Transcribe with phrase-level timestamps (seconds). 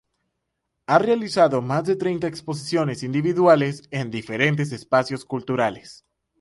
[0.87, 6.07] Ha realizado más de treinta exposiciones individuales en diferentes espacios culturales.